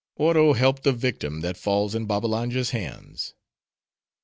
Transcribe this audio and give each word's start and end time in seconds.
_)—Oro 0.19 0.53
help 0.53 0.81
the 0.81 0.91
victim 0.93 1.41
that 1.41 1.55
falls 1.57 1.93
in 1.93 2.07
Babbalanja's 2.07 2.71
hands! 2.71 3.35